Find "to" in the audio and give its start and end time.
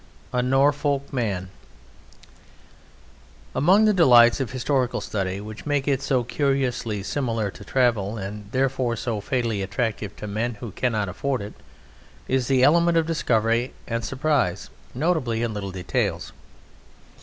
7.51-7.63, 10.15-10.25